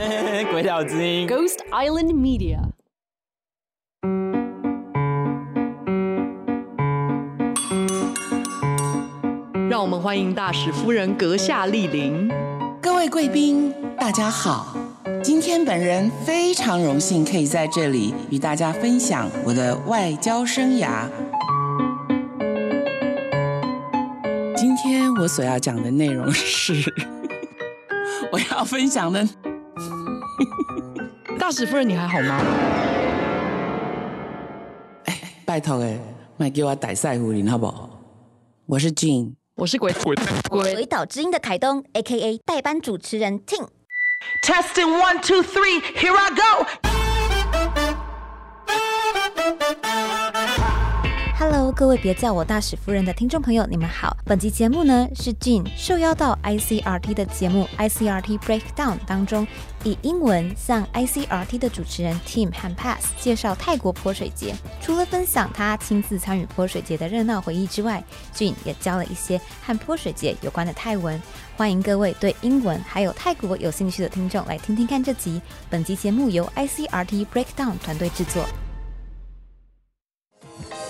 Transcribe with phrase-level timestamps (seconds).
[0.50, 2.58] 鬼岛之音 Ghost Island Media.
[9.68, 12.30] 让我们欢迎大使夫人阁下莅临。
[12.80, 14.74] 各位贵宾，大家好。
[15.22, 21.04] 今天本人非常荣幸可以在这里与大家分享我的外交生涯。
[24.56, 26.90] 今天我所要讲的内容是，
[28.32, 29.28] 我要分享的。
[31.38, 32.40] 大使夫人，你还好吗？
[35.06, 35.98] 哎，拜托哎，
[36.36, 37.90] 卖给我逮赛胡林好不好？
[38.66, 39.34] 我是 Jean。
[39.56, 40.14] 我是鬼鬼
[40.48, 42.38] 鬼岛之音的凯东，A.K.A.
[42.46, 43.68] 代班主持人 Ting。
[44.42, 46.89] Testing one, two, three, here I go.
[51.40, 54.14] Hello，各位别叫我大使夫人的听众朋友，你们好。
[54.26, 59.48] 本集节目呢是 Jean 受邀到 ICRT 的节目 ICRT Breakdown 当中，
[59.82, 64.54] 以英文向 ICRT 的主持人 Tim 和 Pass 介绍泰国泼水节。
[64.82, 68.04] 除了分享他亲自参与泼水节的热闹回忆之外
[68.34, 71.18] ，Jean 也教了一些和泼水节有关的泰文。
[71.56, 75.40] 欢迎各位对英文还有泰国有兴趣的听众来听听看这集。
[75.70, 78.44] 本集节目由 ICRT Breakdown 团队制作。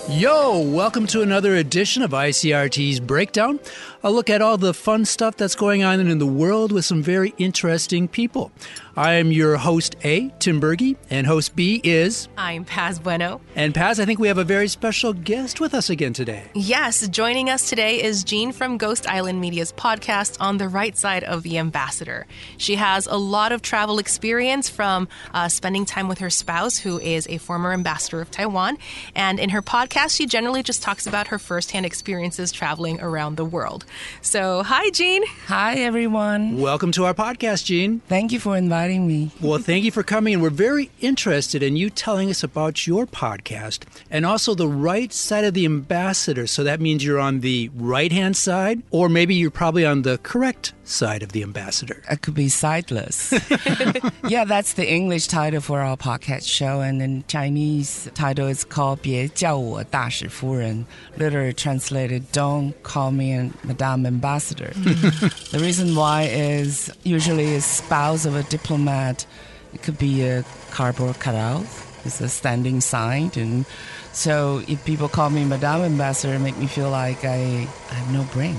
[0.09, 3.59] Yo, welcome to another edition of ICRT's Breakdown.
[4.03, 7.03] A look at all the fun stuff that's going on in the world with some
[7.03, 8.51] very interesting people.
[8.97, 12.27] I am your host A, Tim Berge, and host B is.
[12.35, 13.39] I'm Paz Bueno.
[13.55, 16.43] And Paz, I think we have a very special guest with us again today.
[16.55, 21.23] Yes, joining us today is Jeane from Ghost Island Media's podcast on the right side
[21.23, 22.25] of the ambassador.
[22.57, 26.99] She has a lot of travel experience from uh, spending time with her spouse, who
[26.99, 28.77] is a former ambassador of Taiwan.
[29.15, 33.35] And in her podcast, podcast, she generally just talks about her firsthand experiences traveling around
[33.35, 33.85] the world.
[34.21, 35.23] So, hi, Jeane.
[35.47, 36.59] Hi, everyone.
[36.59, 38.01] Welcome to our podcast, Jeane.
[38.07, 39.31] Thank you for inviting me.
[39.41, 40.35] well, thank you for coming.
[40.35, 45.11] And we're very interested in you telling us about your podcast and also the right
[45.11, 46.47] side of the ambassador.
[46.47, 50.17] So, that means you're on the right hand side, or maybe you're probably on the
[50.19, 52.03] correct side of the ambassador.
[52.09, 53.33] I could be sideless.
[54.27, 56.81] yeah, that's the English title for our podcast show.
[56.81, 60.84] And in Chinese title is called 别叫我大使夫人,
[61.18, 64.72] literally translated "Don't call me Madame Ambassador."
[65.52, 69.26] the reason why is usually a spouse of a diplomat.
[69.74, 71.64] It could be a cardboard cutout.
[72.04, 73.64] It's a standing sign, and
[74.12, 78.12] so if people call me Madame Ambassador, it make me feel like I, I have
[78.12, 78.56] no brain.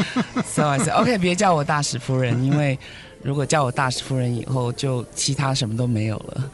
[0.45, 2.77] so I said, OK，别叫我大使夫人，因为
[3.23, 6.51] 如果叫我大使夫人以后，就其他什么都没有了。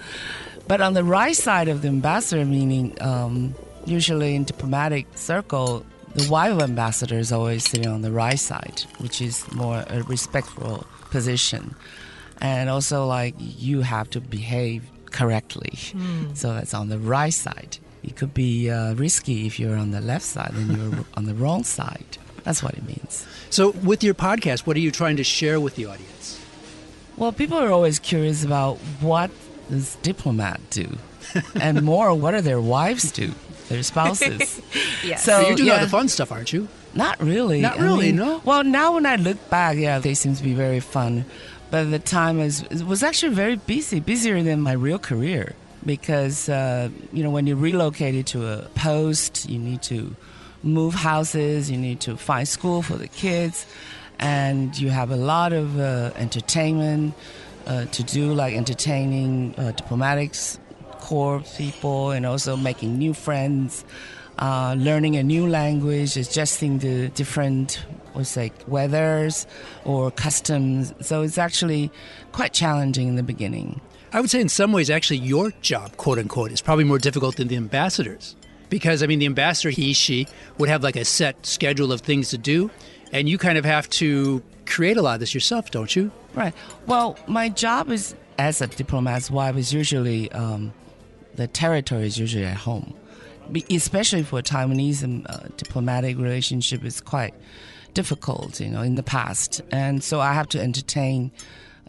[0.67, 3.53] But on the right side of the ambassador, meaning um,
[3.84, 8.82] usually in diplomatic circle, the wife of ambassador is always sitting on the right side,
[8.98, 11.74] which is more a respectful position.
[12.40, 15.78] And also, like, you have to behave correctly.
[16.34, 17.78] So that's on the right side.
[18.02, 21.34] It could be uh, risky if you're on the left side and you're on the
[21.34, 22.18] wrong side.
[22.44, 23.26] That's what it means.
[23.50, 26.40] So, with your podcast, what are you trying to share with the audience?
[27.18, 29.30] Well, people are always curious about what
[29.68, 30.96] does diplomat do,
[31.60, 33.34] and more, what do their wives do,
[33.70, 34.60] their spouses.
[35.02, 35.24] Yes.
[35.24, 36.68] So you do yeah, all the fun stuff, aren't you?
[36.92, 37.62] Not really.
[37.62, 38.42] Not I really, mean, no?
[38.44, 41.24] Well, now when I look back, yeah, they seem to be very fun.
[41.70, 45.54] But at the time is it was actually very busy, busier than my real career.
[45.86, 50.14] Because uh, you know, when you're relocated to a post, you need to
[50.62, 53.64] move houses, you need to find school for the kids,
[54.18, 57.14] and you have a lot of uh, entertainment
[57.66, 60.58] uh, to do, like entertaining uh, diplomatics
[61.56, 63.84] people, and also making new friends
[64.40, 67.84] uh, learning a new language, adjusting to different,
[68.14, 69.46] what's like weathers
[69.84, 70.94] or customs.
[71.00, 71.90] So it's actually
[72.32, 73.80] quite challenging in the beginning.
[74.12, 77.36] I would say, in some ways, actually, your job, quote unquote, is probably more difficult
[77.36, 78.34] than the ambassadors.
[78.68, 80.26] Because, I mean, the ambassador, he, she,
[80.58, 82.70] would have like a set schedule of things to do,
[83.12, 86.10] and you kind of have to create a lot of this yourself, don't you?
[86.34, 86.54] Right.
[86.86, 90.72] Well, my job is as a diplomat's wife is usually um,
[91.34, 92.94] the territory is usually at home,
[93.70, 97.34] especially for Taiwanese um, uh, diplomatic relationship is quite
[97.94, 101.32] difficult, you know, in the past, and so I have to entertain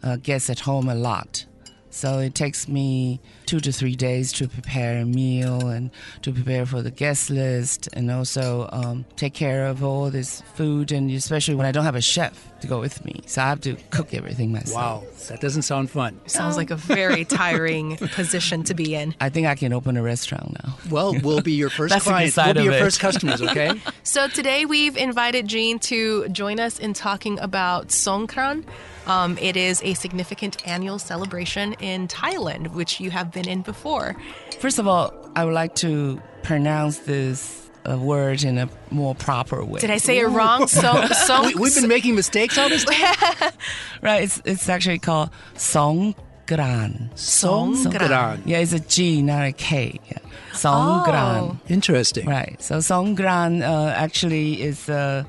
[0.02, 1.46] uh, guests at home a lot.
[1.92, 5.90] So it takes me two to three days to prepare a meal and
[6.22, 10.90] to prepare for the guest list and also um, take care of all this food
[10.90, 13.20] and especially when I don't have a chef to go with me.
[13.26, 14.74] So I have to cook everything myself.
[14.74, 16.18] Wow, that doesn't sound fun.
[16.26, 19.14] Sounds like a very tiring position to be in.
[19.20, 20.78] I think I can open a restaurant now.
[20.90, 22.36] Well, we'll be your first That's the good clients.
[22.36, 22.80] We'll be your it.
[22.80, 23.80] first customers, okay?
[24.02, 28.64] So today we've invited Jeane to join us in talking about Songkran.
[29.06, 34.16] Um, it is a significant annual celebration in Thailand, which you have been in before.
[34.60, 39.64] First of all, I would like to pronounce this uh, word in a more proper
[39.64, 39.80] way.
[39.80, 40.68] Did I say it wrong?
[40.68, 43.52] So, song, we, we've been making mistakes all this time.
[44.02, 47.12] Right, it's it's actually called Songkran.
[47.14, 48.42] Songkran.
[48.44, 50.00] Yeah, it's a G, not a K.
[50.10, 50.18] Yeah.
[50.52, 51.40] Songkran.
[51.40, 51.58] Oh.
[51.68, 52.26] Interesting.
[52.26, 52.60] Right.
[52.60, 55.24] So Songkran uh, actually is a,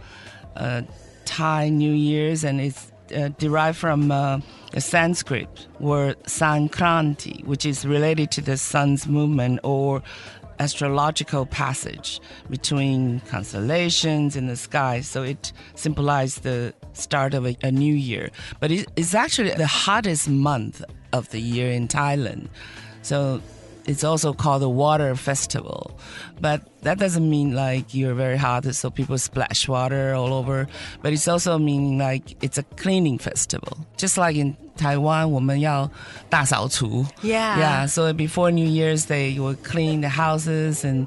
[0.56, 0.84] a
[1.26, 4.40] Thai New Year's, and it's uh, derived from uh,
[4.78, 10.02] Sanskrit word Sankranti, which is related to the sun's movement or
[10.60, 12.20] astrological passage
[12.50, 15.02] between constellations in the sky.
[15.02, 18.30] So it symbolized the start of a, a new year.
[18.60, 22.48] But it, it's actually the hottest month of the year in Thailand.
[23.02, 23.42] So
[23.89, 25.99] it's also called the water festival.
[26.41, 30.69] But that doesn't mean like you're very hot, so people splash water all over.
[31.03, 33.79] But it's also meaning like it's a cleaning festival.
[33.97, 35.91] Just like in Taiwan, 我们要
[36.29, 37.07] 大扫除.
[37.23, 37.59] Yeah.
[37.59, 37.87] Yeah.
[37.87, 41.07] So before New Year's, they will clean the houses and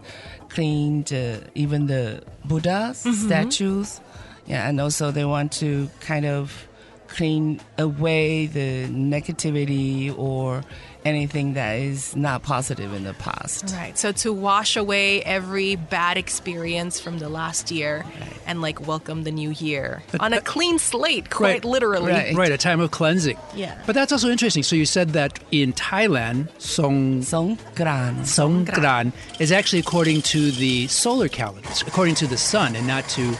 [0.49, 4.01] clean the, even the Buddhas statues.
[4.47, 6.67] Yeah, and also they want to kind of
[7.07, 10.63] clean away the negativity or
[11.06, 13.72] anything that is not positive in the past.
[13.74, 13.96] Right.
[13.96, 18.04] So to wash away every bad experience from the last year
[18.46, 21.64] and like welcome the new year on a clean slate, quite Right.
[21.64, 22.12] literally.
[22.12, 22.34] Right.
[22.36, 23.38] Right, a time of cleansing.
[23.54, 23.80] Yeah.
[23.86, 24.62] But that's also interesting.
[24.62, 28.20] So you said that in Thailand, Song Songkran.
[28.26, 33.34] Songkran is actually according to the solar calendar, according to the sun, and not to,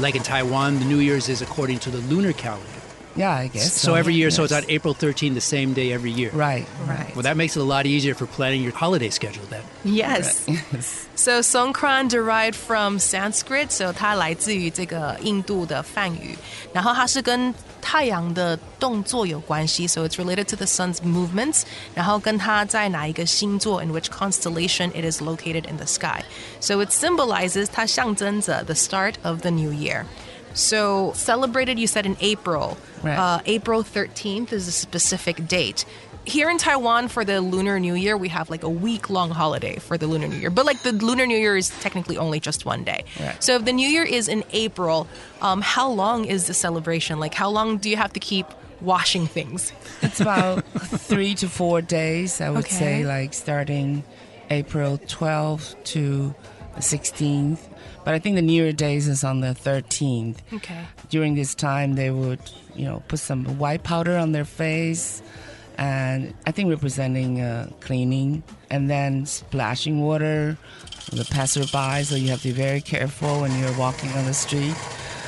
[0.00, 2.66] like in Taiwan, the New Year's is according to the lunar calendar.
[3.15, 3.73] Yeah, I guess.
[3.73, 4.63] So, every year, so it's Yes.
[4.63, 6.29] on April 13, the same day every year.
[6.33, 6.67] Right.
[6.87, 7.15] Right.
[7.15, 9.63] Well, that makes it a lot easier for planning your holiday schedule then.
[9.83, 10.45] Yes.
[10.47, 11.07] Yes.
[11.15, 16.37] So Songkran derived from Sanskrit, so 它来自于这个印度的梵语，
[16.71, 17.51] 然后它是跟
[17.81, 21.63] 太阳的动作有关系，so it's related to the sun's movements，
[21.95, 26.21] 然后跟它在哪一个星座 in which constellation it is located in the sky.
[26.59, 30.05] So it symbolizes 它象征着 the start of the new year.
[30.54, 32.76] So celebrated, you said in April.
[33.02, 33.16] Right.
[33.18, 35.84] Uh, April 13th is a specific date.
[36.24, 39.76] Here in Taiwan, for the Lunar New Year, we have like a week long holiday
[39.80, 40.50] for the Lunar New Year.
[40.50, 43.04] But like the Lunar New Year is technically only just one day.
[43.18, 43.42] Right.
[43.42, 45.08] So if the New Year is in April,
[45.40, 47.18] um, how long is the celebration?
[47.18, 48.46] Like, how long do you have to keep
[48.80, 49.72] washing things?
[50.02, 50.64] It's about
[51.10, 52.76] three to four days, I would Okay.
[52.76, 54.04] say, like starting
[54.50, 56.34] April 12th to
[56.76, 57.58] 16th.
[58.04, 60.38] But I think the New Year days is on the 13th.
[60.54, 60.84] Okay.
[61.08, 62.40] During this time, they would,
[62.74, 65.22] you know, put some white powder on their face,
[65.78, 70.56] and I think representing uh, cleaning, and then splashing water
[71.12, 72.02] on the passerby.
[72.04, 74.74] So you have to be very careful when you're walking on the street.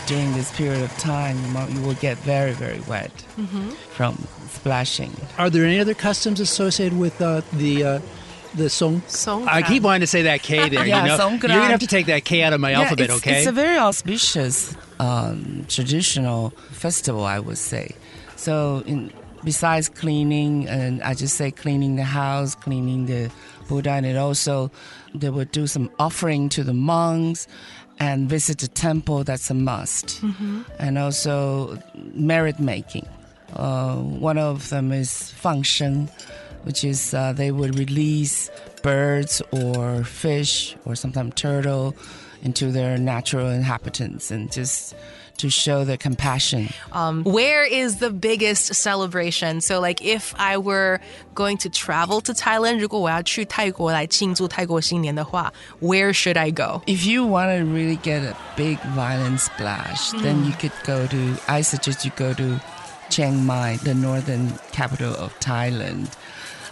[0.07, 3.11] During this period of time, you, might, you will get very, very wet
[3.93, 5.13] from splashing.
[5.39, 8.01] Are there any other customs associated with uh, the uh,
[8.57, 9.01] the Song?
[9.03, 9.49] Songkran.
[9.49, 10.87] I keep wanting to say that K there.
[10.87, 11.19] Yeah, you know?
[11.19, 11.43] Songkran.
[11.43, 13.39] You're going to have to take that K out of my alphabet, it's, okay?
[13.39, 17.95] It's a very auspicious um, traditional festival, I would say.
[18.37, 19.13] So, in,
[19.45, 23.31] besides cleaning, and I just say cleaning the house, cleaning the
[23.69, 24.71] Buddha, and it also
[25.15, 27.47] they would do some offering to the monks
[27.99, 29.25] and visit the temple.
[29.25, 30.23] That's a must,
[30.79, 33.09] and also merit making.
[33.55, 36.09] Uh, one of them is 放生,
[36.64, 38.50] which is uh, they would release
[38.82, 41.96] birds or fish or sometimes turtle
[42.42, 44.96] into their natural inhabitants and just
[45.38, 46.68] to show their compassion.
[47.24, 49.62] Where is the biggest celebration?
[49.62, 51.00] So, like, if I were
[51.34, 56.82] going to travel to Thailand, 如果我要去泰国来庆祝泰国新年的话, where should I go?
[56.86, 61.18] If you want to really get a big violent splash, then you could go to,
[61.48, 62.60] I suggest you go to
[63.10, 66.10] Chiang Mai, the northern capital of Thailand.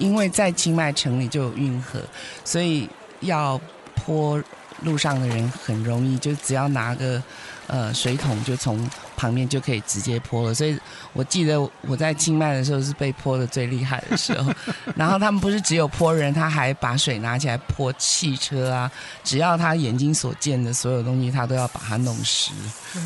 [0.02, 2.00] 因为在清迈城里就有运河，
[2.44, 2.88] 所以
[3.20, 3.60] 要
[3.94, 4.42] 泼
[4.80, 7.22] 路上的人很容易，就只要拿个
[7.68, 10.52] 呃水桶就从旁边就可以直接泼了。
[10.52, 10.76] 所以
[11.12, 14.52] 我记得我在清迈的时候是被泼的最厉害的时候。
[14.96, 18.90] 然后他们不是只有泼人，他还把水拿起来泼汽车啊，
[19.22, 22.50] 只要他眼睛所见的所有东西，他都要把它弄湿。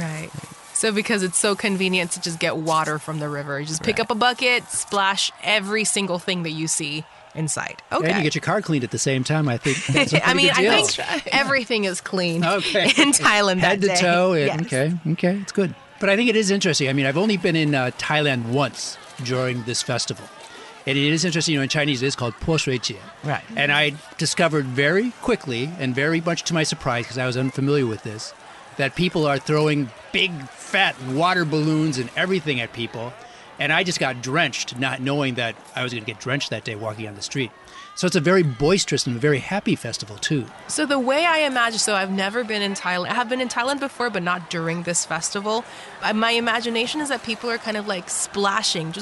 [0.01, 0.31] Right.
[0.77, 3.99] So because it's so convenient to just get water from the river, you just pick
[3.99, 7.05] up a bucket, splash every single thing that you see
[7.35, 7.83] inside.
[7.91, 8.09] Okay.
[8.09, 9.49] And you get your car cleaned at the same time.
[9.49, 10.51] I think that's a I mean.
[10.55, 12.85] I think everything is clean Okay.
[12.99, 13.97] in Thailand head to day.
[13.97, 14.35] toe.
[14.35, 14.61] Yes.
[14.63, 15.75] Okay, okay, it's good.
[15.99, 16.91] But I think it is interesting.
[16.91, 20.27] I mean, I've only been in uh, Thailand once during this festival.
[20.87, 22.99] And it is interesting, you know, in Chinese it is called Po Shui Jie.
[23.25, 23.43] Right.
[23.57, 27.87] And I discovered very quickly, and very much to my surprise, because I was unfamiliar
[27.87, 28.35] with this,
[28.77, 30.31] that people are throwing big,
[30.77, 33.11] fat water balloons and everything at people.
[33.59, 36.65] And I just got drenched, not knowing that I was going to get drenched that
[36.65, 37.51] day walking on the street.
[37.97, 40.45] So it's a very boisterous and very happy festival too.
[40.69, 43.09] So the way I imagine, so I've never been in Thailand.
[43.09, 45.65] I have been in Thailand before, but not during this festival.
[46.03, 48.93] Uh, my imagination is that people are kind of like splashing,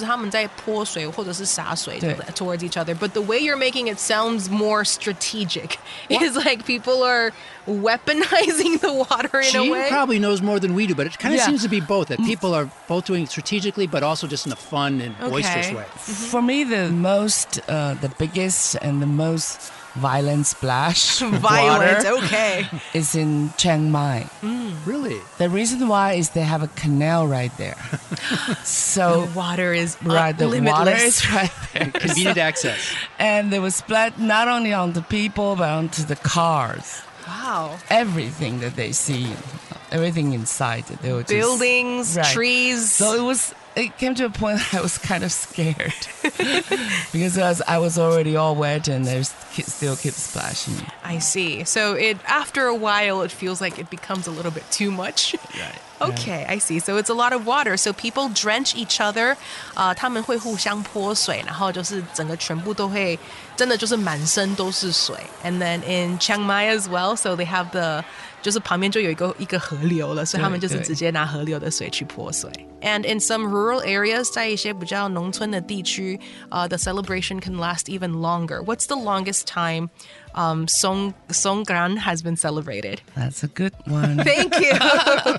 [2.37, 2.95] towards each other.
[2.95, 5.79] But the way you're making it sounds more strategic.
[6.15, 6.23] What?
[6.23, 7.33] Is like people are
[7.67, 9.89] weaponizing the water in Jeane a way.
[9.89, 11.47] probably knows more than we do, but it kind of yeah.
[11.47, 14.53] seems to be both that people are both doing it strategically, but also just in
[14.53, 15.31] a fun and okay.
[15.31, 15.85] boisterous way.
[15.97, 22.67] For me, the most, uh, the biggest and the most violent splash of Violent, okay.
[22.95, 24.27] is in Chiang Mai.
[24.43, 24.75] Mm.
[24.87, 25.21] Really?
[25.39, 27.77] The reason why is they have a canal right there.
[28.65, 30.79] so Water is right, the limitless.
[30.79, 31.91] water is right there.
[31.91, 32.79] Convenient access.
[33.19, 37.03] and they were splat not only on the people but onto the cars.
[37.27, 37.79] Wow.
[37.89, 39.33] Everything that they see,
[39.91, 42.27] everything inside, they were just, Buildings, Right.
[42.27, 42.91] trees.
[42.93, 45.94] So it was It came to a point I was kind of scared
[47.14, 50.74] because I was, I was already all wet and there's kids still keep splashing.
[51.04, 51.64] I see.
[51.64, 55.36] So it after a while it feels like it becomes a little bit too much.
[55.54, 55.80] Right.
[56.02, 56.80] Okay, I see.
[56.80, 57.78] So it's a lot of water.
[57.78, 59.38] So people drench each other.
[59.76, 63.18] 呃，他们会互相泼水，然后就是整个全部都会，
[63.56, 65.16] 真的就是满身都是水。
[65.44, 68.04] And then in Chiang Mai as well, so they have the
[68.44, 72.50] 就是旁边就有一个一个河流了，所以他们就是对直接拿河流的水去泼水。
[72.82, 76.20] And in some rural areas，在一些比较农村的地区，
[76.50, 78.64] 呃、t h e celebration can last even longer.
[78.64, 79.90] What's the longest time
[80.34, 83.02] um, Song Songkran has been celebrated?
[83.16, 84.24] That's a good one.
[84.24, 84.74] Thank you.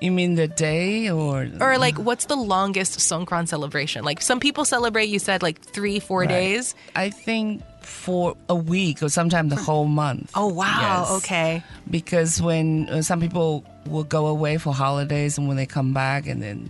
[0.00, 4.04] you mean the day or or like, what's the longest Songkran celebration?
[4.04, 5.08] Like, some people celebrate.
[5.08, 6.28] You said like three, four Right.
[6.28, 6.74] days.
[6.94, 10.30] I think for a week or sometimes the whole month.
[10.34, 11.06] Oh wow.
[11.08, 11.10] Yes.
[11.18, 11.62] Okay.
[11.90, 16.26] Because when uh, some people will go away for holidays and when they come back
[16.26, 16.68] and then.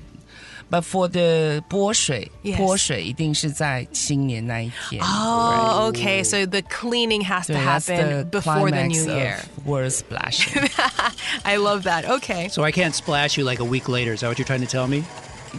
[0.71, 2.57] But for the 泼水 Yes.
[2.57, 5.03] 泼水一定是在新年那一天。
[5.03, 6.23] Oh, okay.
[6.23, 9.39] So the cleaning has to 对 that's happen the before the climax new year.
[9.57, 10.69] of word splashing.
[11.45, 12.05] I love that.
[12.09, 12.49] Okay.
[12.51, 14.13] So I can't splash you like a week later.
[14.13, 15.03] Is that what you're trying to tell me?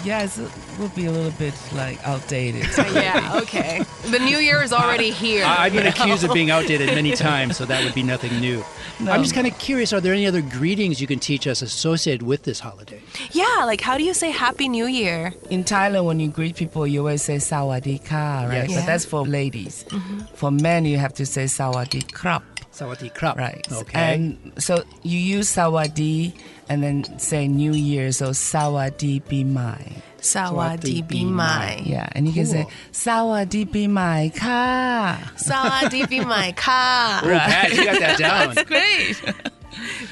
[0.04, 2.66] Yes, it will be a little bit like outdated.
[2.92, 3.38] yeah.
[3.42, 3.82] Okay.
[4.10, 5.44] The new year is already here.
[5.44, 5.90] I- I've been know?
[5.90, 8.64] accused of being outdated many times, so that would be nothing new.
[9.00, 12.22] I'm just kind of curious are there any other greetings you can teach us associated
[12.22, 13.02] with this holiday?
[13.32, 13.64] Yeah.
[13.64, 15.34] Like, how do you say Happy New Year?
[15.50, 18.54] In Thailand, when you greet people, you always say sawadee ka, right?
[18.54, 18.70] Yes.
[18.70, 18.80] Yeah.
[18.80, 19.84] But that's for ladies.
[19.88, 20.20] Mm-hmm.
[20.34, 22.42] For men, you have to say sawadee krap.
[22.76, 23.36] Sawati krap.
[23.36, 23.66] Right.
[23.72, 23.98] Okay.
[24.14, 26.34] And so you use sawadee
[26.68, 30.02] and then say New Year, so sawadee bimai.
[30.20, 31.86] Sawadee bimai.
[31.86, 32.72] Yeah, and you can say Cool.
[32.92, 35.18] sawadee bimai ka.
[35.36, 37.20] Sawadee bimai ka.
[37.22, 38.54] Pat, you got that down.
[38.54, 39.20] That's great.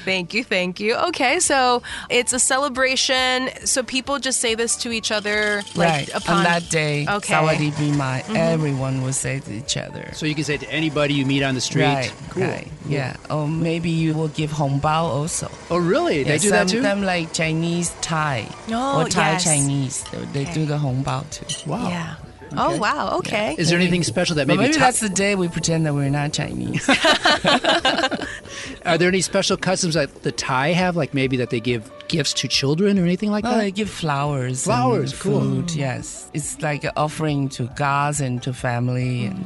[0.05, 0.95] Thank you, thank you.
[1.09, 3.49] Okay, so it's a celebration.
[3.65, 6.09] So people just say this to each other, like right.
[6.15, 7.33] upon On that day, Okay.
[7.33, 8.35] sawadee bimai, mm-hmm.
[8.35, 10.09] everyone will say to each other.
[10.13, 11.83] So you can say to anybody you meet on the street.
[11.85, 12.43] Right, Cool.
[12.43, 13.15] right, yeah.
[13.29, 15.49] Or maybe you will give hongbao also.
[15.69, 16.23] Oh, really?
[16.23, 16.81] They Yeah, do that some too?
[16.81, 19.43] them like Chinese Thai Oh, or Thai yes.
[19.43, 20.03] Chinese.
[20.11, 20.65] They, they do Okay.
[20.65, 21.69] the hongbao too.
[21.69, 21.89] Wow.
[21.89, 22.15] Yeah.
[22.57, 23.17] Oh wow.
[23.19, 23.55] Okay.
[23.57, 25.93] Is there anything special that But maybe, maybe Thai- that's the day we pretend that
[25.93, 26.87] we're not Chinese.
[28.85, 32.33] are there any special customs that the Thai have, like maybe that they give gifts
[32.33, 33.57] to children or anything like oh, that?
[33.57, 34.63] they give flowers.
[34.63, 35.41] Flowers, and cool.
[35.41, 36.29] Food, yes.
[36.33, 39.25] It's like an offering to gods and to family.
[39.25, 39.45] And,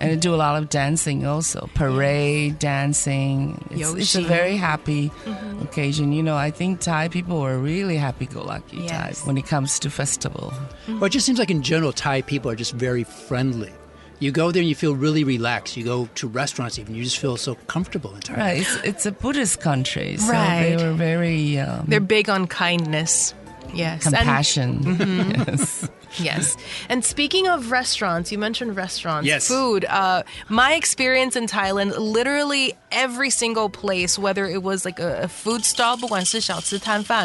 [0.00, 1.68] and they do a lot of dancing also.
[1.74, 3.64] Parade, dancing.
[3.70, 5.10] It's, it's a very happy
[5.62, 6.12] occasion.
[6.12, 9.18] You know, I think Thai people are really happy-go-lucky Yes.
[9.18, 10.52] type when it comes to festival.
[10.88, 13.72] Well, it just seems like in general, Thai people are just very friendly.
[14.20, 15.76] You go there and you feel really relaxed.
[15.76, 18.36] You go to restaurants even, you just feel so comfortable in Thailand.
[18.38, 20.76] Right, it's, it's a Buddhist country, so Right.
[20.76, 23.32] they were very um, They're big on kindness
[23.74, 24.70] yes compassion.
[24.70, 25.50] And, mm-hmm.
[25.50, 25.88] yes.
[26.18, 26.56] Yes.
[26.88, 29.46] And speaking of restaurants you mentioned restaurants yes.
[29.46, 29.84] food.
[29.84, 35.28] Uh, my experience in thailand literally every single place whether it was like a, a
[35.28, 35.98] food stall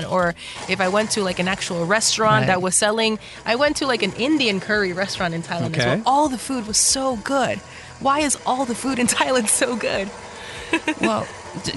[0.09, 0.35] or
[0.69, 2.47] if i went to like an actual restaurant right.
[2.47, 5.81] that was selling i went to like an indian curry restaurant in thailand okay.
[5.81, 6.03] as well.
[6.05, 7.59] All the food was so good.
[7.99, 10.09] Why is all the food in thailand so good?
[11.01, 11.27] Well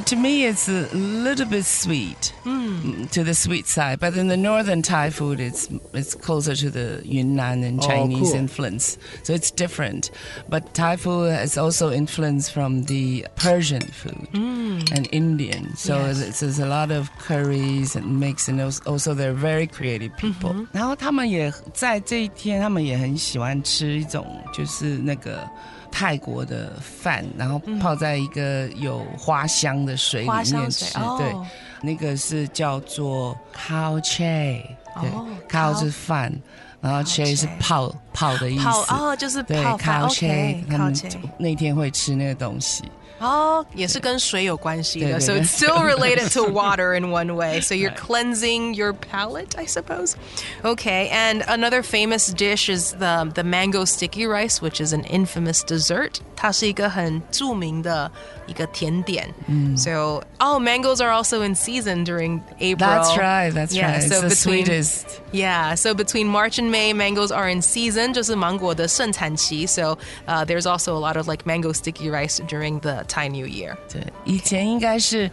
[0.05, 4.37] to me, it's a little bit sweet mm, to the sweet side, but in the
[4.37, 8.35] northern Thai food, it's it's closer to the Yunnan and Oh, Chinese cool.
[8.39, 10.11] influence, so it's different.
[10.49, 16.21] But Thai food has also influence from the Persian food and Indian, so Yes.
[16.21, 20.67] it's, there's a lot of curries and mix, and als- also they're very creative people.
[20.73, 25.49] 然后他们也在这一天，他们也很喜欢吃一种就是那个。
[25.90, 31.16] 泰国的饭，然后泡在一个有花香的水里面吃，哦。
[31.18, 31.34] 对，
[31.80, 34.62] 那个是叫做 cow che，
[35.00, 36.32] 对、哦 cow cow- 是饭，
[36.80, 42.82] 然后 che 是泡泡的意思，哦，就是对泡饭 cow，OK，che，他们 cow che 那天会吃那个东西。
[43.19, 45.41] 哦，也是跟水有关系的对，对， so 对。
[45.43, 47.61] it's still related to water in one way.
[47.61, 50.15] So you're cleansing your palate, I suppose.
[50.63, 55.61] Okay, and another famous dish is the the mango sticky rice, which is an infamous
[55.63, 56.19] dessert.
[56.35, 58.11] 它是一个很着名的
[58.47, 59.31] 一个甜点。
[59.77, 62.89] So, oh, mangoes are also in season during April.
[62.89, 64.03] That's right, that's Yeah, right.
[64.03, 65.21] It's so the between- sweetest.
[65.31, 69.67] Yeah, so between March and May, mangoes are in season, 就是芒果的盛产期.
[69.67, 73.45] So uh, there's also a lot of like mango sticky rice during the Thai New
[73.45, 73.75] Year.
[73.91, 75.29] 对，以前应该是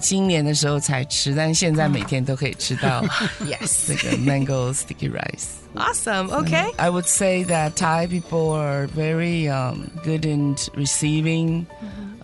[0.00, 3.02] 新年的时候才吃，但现在每天都可以吃到
[3.44, 3.88] Yes.
[3.88, 5.58] 这个 mango sticky rice。
[5.74, 6.28] Awesome.
[6.30, 6.72] Okay.
[6.78, 11.66] I would say that Thai people are very um, good in receiving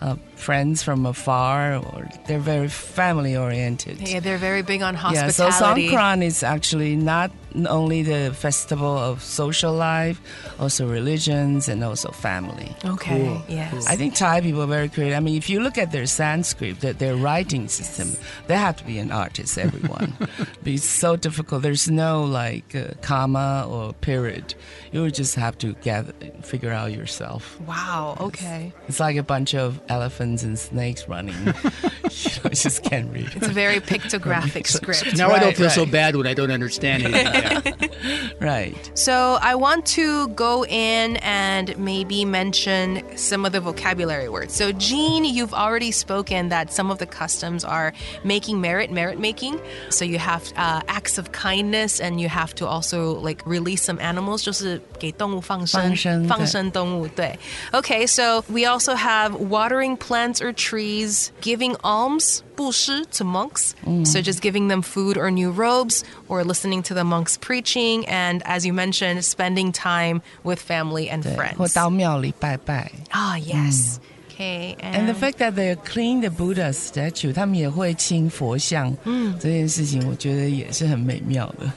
[0.01, 4.07] uh, friends from afar, or they're very family oriented.
[4.07, 5.27] Yeah, they're very big on hospitality.
[5.27, 5.89] Yeah, so hospitality.
[5.89, 7.31] Songkran is actually not
[7.67, 10.19] only the festival of social life,
[10.59, 12.73] also religions and also family.
[12.85, 13.25] okay.
[13.27, 13.85] Cool, Yes.
[13.87, 15.17] I think Thai people are very creative.
[15.17, 18.13] I mean, if you look at their Sanskrit, their, their writing system,
[18.47, 20.13] they have to be an artist, everyone.
[20.65, 21.61] it's so difficult.
[21.61, 24.55] There's no like uh, comma or period.
[24.93, 27.59] You would just have to gather, figure out yourself.
[27.61, 28.17] Wow.
[28.19, 28.71] Okay.
[28.87, 31.35] It's like a bunch of elephants and snakes running.
[31.37, 33.29] you know, I just can't read.
[33.35, 35.17] It's a very pictographic script.
[35.17, 35.75] Now right, I don't feel right.
[35.81, 38.35] so bad when I don't understand it.
[38.39, 38.75] right.
[38.93, 44.53] So I want to go in and maybe mention some of the vocabulary words.
[44.55, 47.93] So Jeane, you've already spoken that some of the customs are
[48.23, 49.59] making merit, merit making.
[49.89, 53.99] So you have uh, acts of kindness, and you have to also like release some
[53.99, 55.95] animals, 就是给动物放生，
[56.27, 57.07] 放生动物。
[57.09, 57.37] 对。
[57.73, 63.74] Okay, so we also have water watering plants or trees, giving alms, 布施 to monks.
[64.04, 68.42] So just giving them food or new robes, or listening to the monks preaching, and
[68.44, 71.74] as you mentioned, spending time with family and 对，或 friends.
[71.74, 72.90] 到庙里拜拜。
[73.10, 73.98] Ah, yes.
[74.38, 81.72] Okay, And the fact that they clean the Buddha statue，他们也会清佛像，嗯，这件事情我觉得也是很美妙的，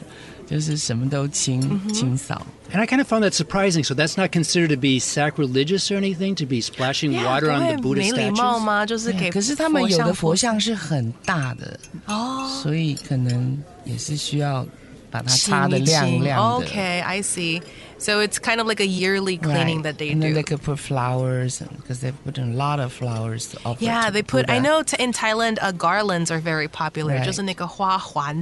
[0.48, 1.62] 就是什么都清、
[1.93, 2.45] 清扫。
[2.72, 3.84] and I kind of found that surprising.
[3.84, 7.67] So that's not considered to be sacrilegious or anything to be splashing Yeah, water on
[7.67, 8.63] the 不会 Buddha 没礼貌 statues.
[8.63, 8.86] 吗？
[8.86, 14.65] 就是给可是他们有的佛佛像是很大的，哦，所以可能也是需要
[15.10, 16.65] 把它清擦的一亮清亮的。
[16.67, 17.62] Okay, I see.
[18.02, 19.84] So it's kind of like a yearly cleaning Right.
[19.84, 20.28] that they and do.
[20.28, 23.84] then they could put flowers because they put in a lot of flowers to offer
[23.84, 24.50] Yeah, to they put.
[24.50, 24.69] I Buddha.
[24.69, 27.15] know t- in Thailand, uh, garlands are very popular.
[27.15, 27.26] Right.
[27.26, 28.41] 就是那个花环，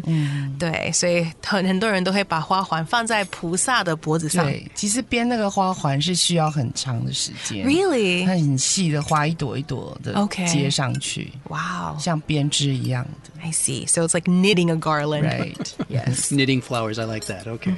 [0.59, 4.45] 对，所以很很多人都会把花环放在菩萨的脖子上。
[4.45, 8.25] 对，其实编那个花环是需要很长的时间 Really?
[8.25, 13.30] 它很细的花一朵一朵的 OK 接上去 Wow, 像编织一样的。
[13.43, 13.85] I see.
[13.85, 15.25] So it's like knitting a garland.
[15.25, 15.75] Right.
[15.89, 16.31] Yes.
[16.31, 17.47] Knitting flowers, I like that.
[17.47, 17.75] Okay.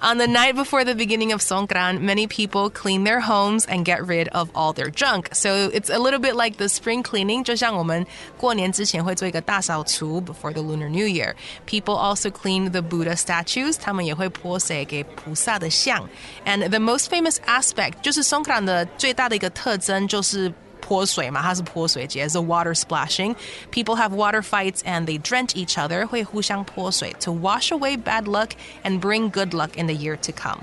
[0.00, 4.06] On the night before the beginning of Songkran, many people clean their homes and get
[4.06, 5.28] rid of all their junk.
[5.32, 7.44] So it's a little bit like the spring cleaning.
[7.44, 11.34] 就像我们过年之前会做一个大扫除 before the Lunar New Year.
[11.66, 13.76] People also clean the Buddha statues.
[13.80, 16.08] 他们也会泼水给菩萨的像。
[16.44, 20.52] And the most famous aspect 就是 Songkran 的最大的一个特征就是。
[20.84, 23.36] 泼水嘛，它是泼水节，is a water splashing.
[23.70, 28.50] People have water fights and they drench each other, 会互相泼水 to wash away bad luck
[28.82, 30.58] and bring good luck in the year to come.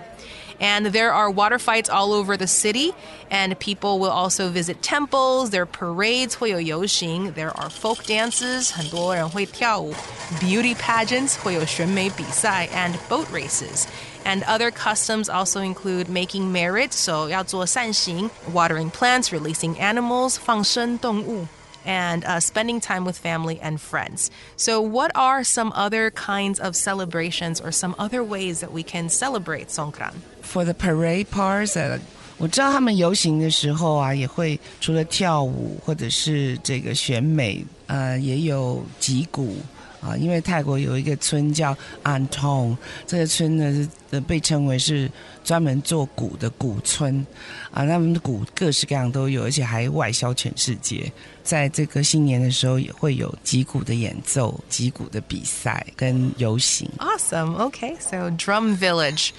[0.62, 2.94] And there are water fights all over the city,
[3.30, 5.52] and people will also visit temples.
[5.52, 7.32] There are parades, 会有游行.
[7.34, 9.94] There are folk dances, 很多人会跳舞.
[10.40, 13.86] Beauty pageants, 会有选美比赛 and boat races.
[14.26, 21.48] And other customs also include making merit, so 要做善行, watering plants, releasing animals, 放生动物
[21.86, 24.30] and uh, spending time with family and friends.
[24.58, 29.08] So, what are some other kinds of celebrations or some other ways that we can
[29.10, 30.14] celebrate Songkran?
[30.42, 31.98] For the parade parts，呃，
[32.38, 39.56] 我知道他们游行的时候啊，也会除了跳舞或者是这个选美，呃，也有击鼓，
[40.03, 45.09] 啊，因为泰国有一个村叫安通，这个村呢是被称为是
[45.45, 47.25] 专门做鼓的鼓村
[47.71, 51.11] 啊，他们的鼓各式各样都有，而且还外销全世界。
[51.45, 56.89] 在这个新年的时候，也会有击鼓的演奏、击鼓的比赛跟游行。
[56.99, 57.55] Awesome.
[57.55, 59.31] OK, so Drum Village.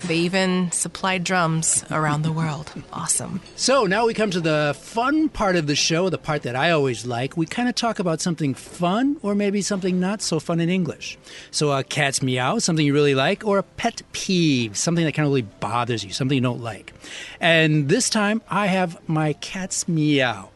[0.00, 2.72] They even supply drums around the world.
[2.92, 3.42] Awesome.
[3.56, 6.70] So now we come to the fun part of the show, the part that I
[6.70, 7.36] always like.
[7.36, 11.18] We kind of talk about something fun or maybe something not so fun in English.
[11.50, 15.26] So a cat's meow, something you really like, or a pet peeve, something that kind
[15.26, 16.94] of really bothers you, something you don't like.
[17.38, 20.48] And this time I have my cat's meow,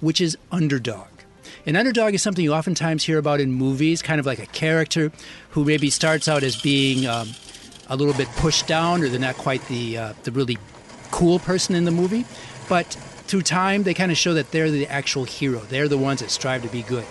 [0.00, 1.08] which is underdog.
[1.64, 5.10] An underdog is something you oftentimes hear about in movies, kind of like a character
[5.50, 7.30] who maybe starts out as being um,
[7.88, 10.58] a little bit pushed down, or they're not quite the uh, the really
[11.10, 12.24] cool person in the movie.
[12.68, 12.86] But
[13.26, 15.60] through time, they kind of show that they're the actual hero.
[15.60, 17.04] They're the ones that strive to be good.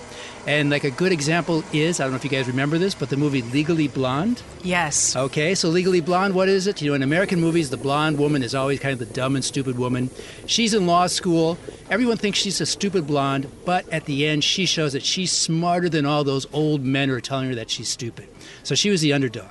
[0.47, 3.09] And like a good example is, I don't know if you guys remember this, but
[3.09, 4.43] the movie Legally Blonde.
[4.63, 5.15] Yes.
[5.15, 6.81] Okay, so Legally Blonde, what is it?
[6.81, 9.43] You know, in American movies, the blonde woman is always kind of the dumb and
[9.43, 10.11] stupid woman.
[10.45, 11.57] She's in law school.
[11.89, 15.89] Everyone thinks she's a stupid blonde, but at the end, she shows that she's smarter
[15.89, 18.27] than all those old men who are telling her that she's stupid.
[18.61, 19.49] So she was the underdog.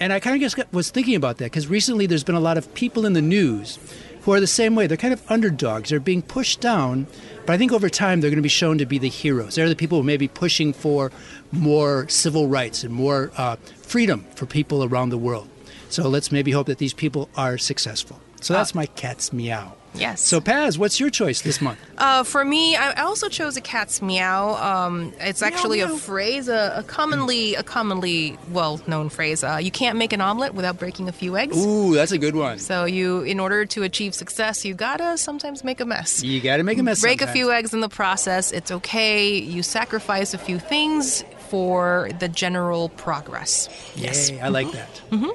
[0.00, 2.40] And I kind of just got, was thinking about that because recently there's been a
[2.40, 3.78] lot of people in the news
[4.22, 4.86] who are the same way.
[4.86, 5.90] They're kind of underdogs.
[5.90, 7.06] They're being pushed down,
[7.46, 9.54] but I think over time they're going to be shown to be the heroes.
[9.54, 11.10] They're the people who may be pushing for
[11.50, 15.48] more civil rights and more uh, freedom for people around the world.
[15.88, 18.20] So let's maybe hope that these people are successful.
[18.40, 19.77] So that's my cat's meow.
[19.94, 20.20] Yes.
[20.20, 21.78] So Paz, what's your choice this month?
[21.96, 24.54] Uh, for me, I also chose a cat's meow.
[24.54, 25.94] Um, it's actually meow.
[25.94, 29.42] a phrase, a, a commonly a commonly well known phrase.
[29.42, 31.56] Uh, you can't make an omelet without breaking a few eggs.
[31.56, 32.58] Ooh, that's a good one.
[32.58, 36.22] So you, in order to achieve success, you gotta sometimes make a mess.
[36.22, 37.00] You got to make a mess.
[37.00, 38.52] Break a few eggs in the process.
[38.52, 39.38] It's okay.
[39.38, 43.68] You sacrifice a few things for the general progress.
[43.96, 44.30] Yes.
[44.30, 45.02] Yay, I like that.
[45.10, 45.30] Mm-hmm.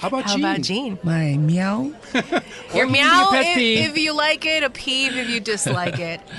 [0.00, 0.44] How about How Jeane?
[0.44, 0.98] about Jeane?
[1.02, 1.92] My meow.
[2.74, 6.20] Your meow your if, if you like it, a peeve if you dislike it.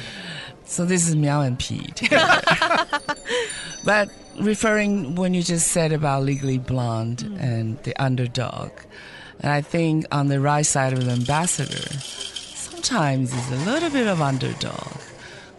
[0.69, 1.93] So this is meow and pee.
[3.85, 8.71] but referring when you just said about Legally Blonde and the underdog,
[9.39, 14.07] and I think on the right side of the ambassador, sometimes it's a little bit
[14.07, 14.97] of underdog,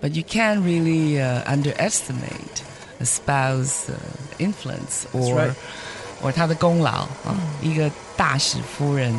[0.02, 2.62] but you can't really uh, underestimate
[3.00, 3.98] a spouse uh,
[4.38, 5.56] influence or
[6.22, 6.90] or 她的功劳
[7.24, 9.14] 啊，一个大使夫人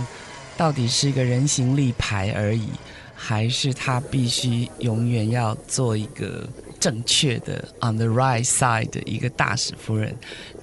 [0.57, 2.67] 到底是一个人形立牌而已，
[3.15, 6.47] 还是他必须永远要做一个
[6.79, 10.15] 正确的 on the right side 的一个大使夫人？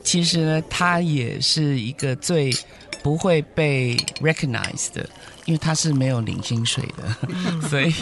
[0.02, 2.54] 其实呢，她也是一个最
[3.02, 5.08] 不会被 recognized 的，
[5.44, 7.30] 因为她是没有领薪水的，
[7.68, 7.94] 所以，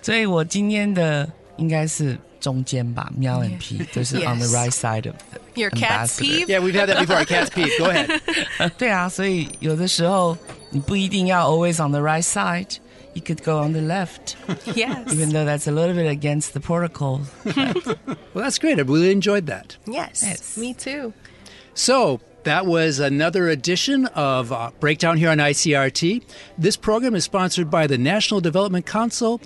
[0.00, 4.53] 所以我今天的应该是中间吧，喵 and P 就是 on the Yes.
[4.55, 6.47] right side of the Your cat's ambassador peeve?
[6.49, 7.17] Yeah, we've had that before.
[7.17, 7.71] Our cat's peeve.
[7.79, 8.19] Go ahead.
[8.77, 10.37] 对啊，所以有的时候
[10.69, 12.77] 你不一定要 always on the right side.
[13.13, 14.35] You could go on the left,
[14.75, 15.11] Yes.
[15.11, 17.21] even though that's a little bit against the protocol.
[17.43, 18.77] Well, that's great.
[18.77, 19.75] I really enjoyed that.
[19.87, 20.21] Yes.
[20.23, 20.55] Yes.
[20.55, 21.13] Me too.
[21.73, 26.21] So that was another edition of uh, Breakdown here on ICRT.
[26.59, 29.41] This program is sponsored by the National Development Council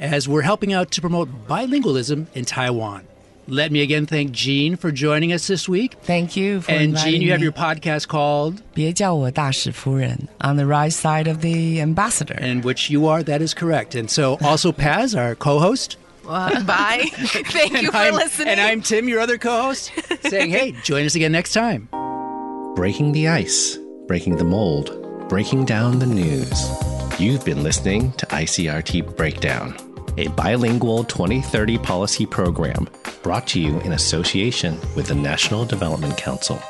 [0.00, 3.06] as we're helping out to promote bilingualism in Taiwan.
[3.46, 5.96] Let me again thank Jeane for joining us this week.
[6.02, 6.62] Thank you.
[6.68, 12.38] and Jeane, you have your podcast called 别叫我大使夫人 on the right side of the ambassador.
[12.40, 13.96] And which you are, that is correct.
[13.96, 15.96] And so also Paz, our co-host.
[16.28, 17.06] Uh, bye.
[17.12, 18.48] Thank you for I'm, listening.
[18.48, 19.90] And I'm Tim, your other co-host,
[20.22, 21.88] saying, "Hey, join us again next time."
[22.76, 24.94] Breaking the ice, breaking the mold,
[25.28, 26.70] breaking down the news.
[27.18, 32.88] You've been listening to ICRT Breakdown a bilingual 2030 policy program
[33.22, 36.60] brought to you in association with the National Development Council.